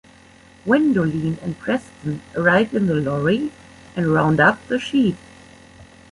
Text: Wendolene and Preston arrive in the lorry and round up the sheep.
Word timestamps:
Wendolene 0.65 1.37
and 1.43 1.59
Preston 1.59 2.23
arrive 2.35 2.73
in 2.73 2.87
the 2.87 2.95
lorry 2.95 3.51
and 3.95 4.07
round 4.11 4.39
up 4.39 4.57
the 4.67 4.79
sheep. 4.79 5.15